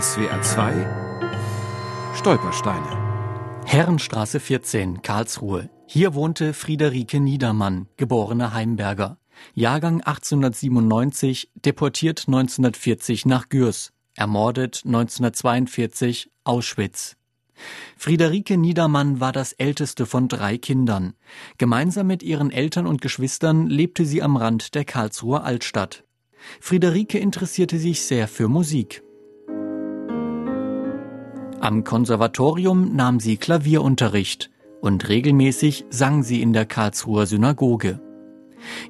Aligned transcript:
SWR 0.00 0.42
2 0.42 2.14
Stolpersteine 2.16 3.62
Herrenstraße 3.64 4.40
14, 4.40 5.02
Karlsruhe. 5.02 5.70
Hier 5.86 6.14
wohnte 6.14 6.52
Friederike 6.52 7.20
Niedermann, 7.20 7.86
geborene 7.96 8.52
Heimberger. 8.52 9.18
Jahrgang 9.54 10.00
1897, 10.00 11.52
deportiert 11.54 12.24
1940 12.26 13.24
nach 13.26 13.48
Gürs, 13.48 13.92
ermordet 14.16 14.82
1942 14.84 16.32
Auschwitz. 16.42 17.16
Friederike 17.96 18.56
Niedermann 18.58 19.20
war 19.20 19.30
das 19.30 19.52
älteste 19.52 20.06
von 20.06 20.26
drei 20.26 20.58
Kindern. 20.58 21.14
Gemeinsam 21.56 22.08
mit 22.08 22.24
ihren 22.24 22.50
Eltern 22.50 22.88
und 22.88 23.00
Geschwistern 23.00 23.68
lebte 23.68 24.04
sie 24.04 24.22
am 24.22 24.36
Rand 24.36 24.74
der 24.74 24.84
Karlsruher 24.84 25.44
Altstadt. 25.44 26.02
Friederike 26.58 27.20
interessierte 27.20 27.78
sich 27.78 28.02
sehr 28.02 28.26
für 28.26 28.48
Musik. 28.48 29.04
Am 31.64 31.82
Konservatorium 31.82 32.94
nahm 32.94 33.20
sie 33.20 33.38
Klavierunterricht 33.38 34.50
und 34.82 35.08
regelmäßig 35.08 35.86
sang 35.88 36.22
sie 36.22 36.42
in 36.42 36.52
der 36.52 36.66
Karlsruher 36.66 37.24
Synagoge. 37.24 38.00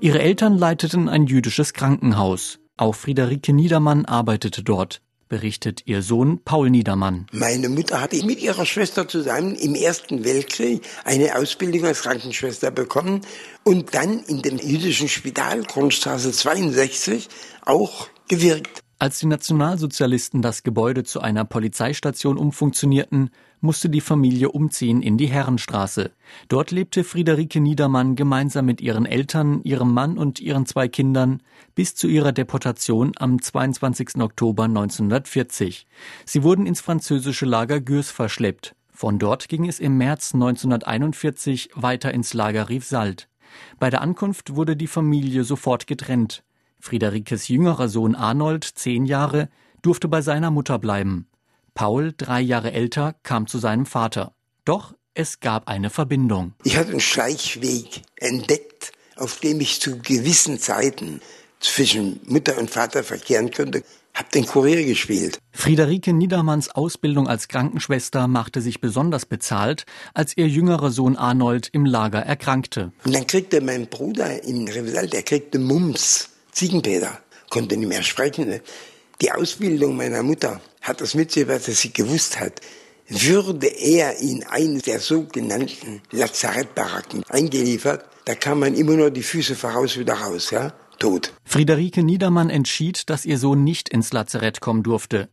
Ihre 0.00 0.18
Eltern 0.18 0.58
leiteten 0.58 1.08
ein 1.08 1.28
jüdisches 1.28 1.72
Krankenhaus. 1.72 2.58
Auch 2.76 2.96
Friederike 2.96 3.52
Niedermann 3.52 4.06
arbeitete 4.06 4.64
dort, 4.64 5.02
berichtet 5.28 5.82
ihr 5.84 6.02
Sohn 6.02 6.40
Paul 6.44 6.68
Niedermann. 6.68 7.28
Meine 7.30 7.68
Mutter 7.68 8.00
hatte 8.00 8.16
mit 8.26 8.42
ihrer 8.42 8.66
Schwester 8.66 9.06
zusammen 9.06 9.54
im 9.54 9.76
Ersten 9.76 10.24
Weltkrieg 10.24 10.82
eine 11.04 11.36
Ausbildung 11.36 11.84
als 11.84 12.02
Krankenschwester 12.02 12.72
bekommen 12.72 13.20
und 13.62 13.94
dann 13.94 14.18
in 14.24 14.42
dem 14.42 14.58
jüdischen 14.58 15.08
Spital 15.08 15.62
Grundstraße 15.62 16.32
62 16.32 17.28
auch 17.64 18.08
gewirkt. 18.26 18.83
Als 19.04 19.18
die 19.18 19.26
Nationalsozialisten 19.26 20.40
das 20.40 20.62
Gebäude 20.62 21.04
zu 21.04 21.20
einer 21.20 21.44
Polizeistation 21.44 22.38
umfunktionierten, 22.38 23.28
musste 23.60 23.90
die 23.90 24.00
Familie 24.00 24.48
umziehen 24.50 25.02
in 25.02 25.18
die 25.18 25.26
Herrenstraße. 25.26 26.10
Dort 26.48 26.70
lebte 26.70 27.04
Friederike 27.04 27.60
Niedermann 27.60 28.16
gemeinsam 28.16 28.64
mit 28.64 28.80
ihren 28.80 29.04
Eltern, 29.04 29.60
ihrem 29.62 29.92
Mann 29.92 30.16
und 30.16 30.40
ihren 30.40 30.64
zwei 30.64 30.88
Kindern 30.88 31.42
bis 31.74 31.94
zu 31.94 32.08
ihrer 32.08 32.32
Deportation 32.32 33.12
am 33.16 33.42
22. 33.42 34.22
Oktober 34.22 34.64
1940. 34.64 35.86
Sie 36.24 36.42
wurden 36.42 36.64
ins 36.64 36.80
französische 36.80 37.44
Lager 37.44 37.82
Gürs 37.82 38.10
verschleppt. 38.10 38.74
Von 38.90 39.18
dort 39.18 39.50
ging 39.50 39.68
es 39.68 39.80
im 39.80 39.98
März 39.98 40.32
1941 40.32 41.72
weiter 41.74 42.14
ins 42.14 42.32
Lager 42.32 42.70
Riefsald. 42.70 43.28
Bei 43.78 43.90
der 43.90 44.00
Ankunft 44.00 44.56
wurde 44.56 44.76
die 44.76 44.86
Familie 44.86 45.44
sofort 45.44 45.86
getrennt. 45.86 46.42
Friederikes 46.84 47.48
jüngerer 47.48 47.88
Sohn 47.88 48.14
Arnold, 48.14 48.62
zehn 48.62 49.06
Jahre, 49.06 49.48
durfte 49.80 50.06
bei 50.06 50.20
seiner 50.20 50.50
Mutter 50.50 50.78
bleiben. 50.78 51.28
Paul, 51.72 52.12
drei 52.14 52.42
Jahre 52.42 52.72
älter, 52.72 53.14
kam 53.22 53.46
zu 53.46 53.56
seinem 53.56 53.86
Vater. 53.86 54.34
Doch 54.66 54.94
es 55.14 55.40
gab 55.40 55.66
eine 55.68 55.88
Verbindung. 55.88 56.52
Ich 56.62 56.76
hatte 56.76 56.90
einen 56.90 57.00
Schleichweg 57.00 58.02
entdeckt, 58.16 58.92
auf 59.16 59.40
dem 59.40 59.62
ich 59.62 59.80
zu 59.80 59.98
gewissen 59.98 60.58
Zeiten 60.58 61.22
zwischen 61.58 62.20
Mutter 62.26 62.58
und 62.58 62.70
Vater 62.70 63.02
verkehren 63.02 63.50
könnte. 63.50 63.82
Hab 64.12 64.30
den 64.32 64.44
Kurier 64.44 64.84
gespielt. 64.84 65.38
Friederike 65.52 66.12
Niedermanns 66.12 66.68
Ausbildung 66.68 67.28
als 67.28 67.48
Krankenschwester 67.48 68.28
machte 68.28 68.60
sich 68.60 68.82
besonders 68.82 69.24
bezahlt, 69.24 69.86
als 70.12 70.36
ihr 70.36 70.48
jüngerer 70.48 70.90
Sohn 70.90 71.16
Arnold 71.16 71.70
im 71.72 71.86
Lager 71.86 72.20
erkrankte. 72.20 72.92
Und 73.06 73.14
dann 73.14 73.26
kriegte 73.26 73.62
mein 73.62 73.86
Bruder 73.86 74.44
im 74.44 74.68
Revisal, 74.68 75.06
der 75.06 75.22
kriegte 75.22 75.58
Mumps. 75.58 76.28
Ziegenpeter, 76.54 77.20
konnte 77.50 77.76
nicht 77.76 77.88
mehr 77.88 78.02
sprechen. 78.02 78.60
Die 79.20 79.32
Ausbildung 79.32 79.96
meiner 79.96 80.22
Mutter 80.22 80.60
hat 80.80 81.00
das 81.00 81.14
mitgebracht, 81.14 81.68
dass 81.68 81.80
sie 81.80 81.92
gewusst 81.92 82.40
hat, 82.40 82.60
würde 83.08 83.66
er 83.66 84.18
in 84.18 84.44
eine 84.44 84.78
der 84.78 85.00
sogenannten 85.00 86.00
Lazarettbaracken 86.10 87.22
eingeliefert, 87.28 88.04
da 88.24 88.34
kann 88.34 88.58
man 88.58 88.74
immer 88.74 88.94
nur 88.94 89.10
die 89.10 89.22
Füße 89.22 89.54
voraus 89.54 89.98
wieder 89.98 90.14
raus, 90.14 90.50
ja, 90.50 90.72
tot. 90.98 91.32
Friederike 91.44 92.02
Niedermann 92.02 92.50
entschied, 92.50 93.10
dass 93.10 93.26
ihr 93.26 93.38
Sohn 93.38 93.62
nicht 93.64 93.90
ins 93.90 94.12
Lazarett 94.12 94.60
kommen 94.60 94.82
durfte. 94.82 95.28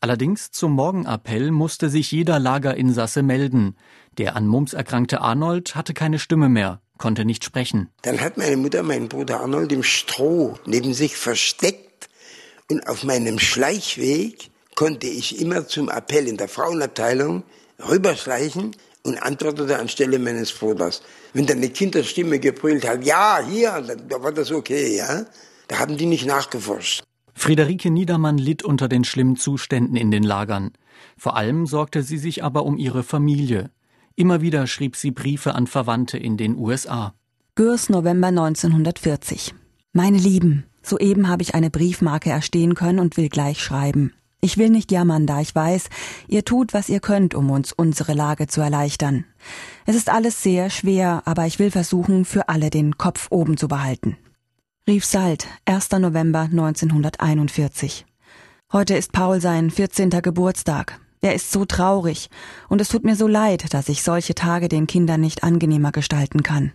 Allerdings 0.00 0.50
zum 0.50 0.72
Morgenappell 0.72 1.50
musste 1.50 1.88
sich 1.88 2.12
jeder 2.12 2.38
Lagerinsasse 2.38 3.22
melden. 3.22 3.76
Der 4.18 4.36
an 4.36 4.46
Mumps 4.46 4.74
erkrankte 4.74 5.22
Arnold 5.22 5.76
hatte 5.76 5.94
keine 5.94 6.18
Stimme 6.18 6.50
mehr 6.50 6.82
konnte 6.98 7.24
nicht 7.24 7.44
sprechen. 7.44 7.90
Dann 8.02 8.20
hat 8.20 8.36
meine 8.36 8.56
Mutter 8.56 8.82
meinen 8.82 9.08
Bruder 9.08 9.40
Arnold 9.40 9.72
im 9.72 9.82
Stroh 9.82 10.58
neben 10.66 10.94
sich 10.94 11.16
versteckt 11.16 12.08
und 12.70 12.86
auf 12.88 13.04
meinem 13.04 13.38
Schleichweg 13.38 14.50
konnte 14.74 15.06
ich 15.06 15.40
immer 15.40 15.66
zum 15.66 15.88
Appell 15.88 16.26
in 16.26 16.36
der 16.36 16.48
Frauenabteilung 16.48 17.44
rüberschleichen 17.88 18.76
und 19.02 19.22
antwortete 19.22 19.78
anstelle 19.78 20.18
meines 20.18 20.52
Bruders. 20.52 21.02
Wenn 21.32 21.46
dann 21.46 21.58
eine 21.58 21.68
Kinderstimme 21.68 22.38
gebrüllt 22.38 22.86
hat, 22.86 23.04
ja, 23.04 23.40
hier, 23.46 23.96
da 24.08 24.22
war 24.22 24.32
das 24.32 24.50
okay, 24.50 24.96
ja. 24.96 25.26
Da 25.68 25.78
haben 25.78 25.96
die 25.96 26.06
nicht 26.06 26.26
nachgeforscht. 26.26 27.02
Friederike 27.34 27.90
Niedermann 27.90 28.38
litt 28.38 28.62
unter 28.62 28.88
den 28.88 29.04
schlimmen 29.04 29.36
Zuständen 29.36 29.96
in 29.96 30.10
den 30.10 30.22
Lagern. 30.22 30.72
Vor 31.18 31.36
allem 31.36 31.66
sorgte 31.66 32.02
sie 32.02 32.18
sich 32.18 32.44
aber 32.44 32.64
um 32.64 32.78
ihre 32.78 33.02
Familie. 33.02 33.70
Immer 34.16 34.40
wieder 34.40 34.68
schrieb 34.68 34.94
sie 34.94 35.10
Briefe 35.10 35.56
an 35.56 35.66
Verwandte 35.66 36.18
in 36.18 36.36
den 36.36 36.56
USA. 36.56 37.14
Gürs 37.56 37.88
November 37.88 38.28
1940. 38.28 39.54
Meine 39.92 40.18
Lieben, 40.18 40.64
soeben 40.82 41.28
habe 41.28 41.42
ich 41.42 41.56
eine 41.56 41.70
Briefmarke 41.70 42.30
erstehen 42.30 42.76
können 42.76 43.00
und 43.00 43.16
will 43.16 43.28
gleich 43.28 43.60
schreiben. 43.60 44.12
Ich 44.40 44.56
will 44.56 44.70
nicht 44.70 44.92
jammern, 44.92 45.26
da 45.26 45.40
ich 45.40 45.54
weiß, 45.54 45.88
ihr 46.28 46.44
tut, 46.44 46.74
was 46.74 46.88
ihr 46.88 47.00
könnt, 47.00 47.34
um 47.34 47.50
uns 47.50 47.72
unsere 47.72 48.12
Lage 48.12 48.46
zu 48.46 48.60
erleichtern. 48.60 49.24
Es 49.84 49.96
ist 49.96 50.10
alles 50.10 50.42
sehr 50.42 50.70
schwer, 50.70 51.22
aber 51.24 51.46
ich 51.46 51.58
will 51.58 51.72
versuchen, 51.72 52.24
für 52.24 52.48
alle 52.48 52.70
den 52.70 52.98
Kopf 52.98 53.28
oben 53.30 53.56
zu 53.56 53.66
behalten. 53.66 54.16
Rief 54.86 55.04
Salt, 55.04 55.48
1. 55.64 55.90
November 55.92 56.42
1941. 56.42 58.06
Heute 58.70 58.94
ist 58.96 59.12
Paul 59.12 59.40
sein 59.40 59.70
14. 59.70 60.10
Geburtstag. 60.10 61.00
Er 61.24 61.34
ist 61.34 61.52
so 61.52 61.64
traurig, 61.64 62.28
und 62.68 62.82
es 62.82 62.90
tut 62.90 63.02
mir 63.02 63.16
so 63.16 63.26
leid, 63.26 63.72
dass 63.72 63.88
ich 63.88 64.02
solche 64.02 64.34
Tage 64.34 64.68
den 64.68 64.86
Kindern 64.86 65.22
nicht 65.22 65.42
angenehmer 65.42 65.90
gestalten 65.90 66.42
kann. 66.42 66.74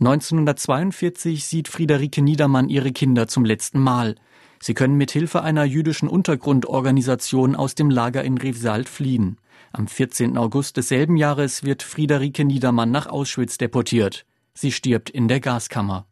1942 0.00 1.44
sieht 1.44 1.68
Friederike 1.68 2.20
Niedermann 2.20 2.68
ihre 2.68 2.90
Kinder 2.90 3.28
zum 3.28 3.44
letzten 3.44 3.78
Mal. 3.78 4.16
Sie 4.60 4.74
können 4.74 4.96
mit 4.96 5.12
Hilfe 5.12 5.44
einer 5.44 5.62
jüdischen 5.62 6.08
Untergrundorganisation 6.08 7.54
aus 7.54 7.76
dem 7.76 7.88
Lager 7.88 8.24
in 8.24 8.38
Revsalt 8.38 8.88
fliehen. 8.88 9.38
Am 9.70 9.86
14. 9.86 10.36
August 10.36 10.76
desselben 10.76 11.16
Jahres 11.16 11.62
wird 11.62 11.84
Friederike 11.84 12.44
Niedermann 12.44 12.90
nach 12.90 13.06
Auschwitz 13.06 13.56
deportiert. 13.56 14.26
Sie 14.52 14.72
stirbt 14.72 15.10
in 15.10 15.28
der 15.28 15.38
Gaskammer. 15.38 16.06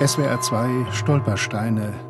SWR 0.00 0.40
2 0.40 0.92
Stolpersteine 0.92 2.09